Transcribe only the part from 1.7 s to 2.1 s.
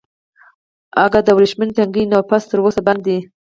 تنګي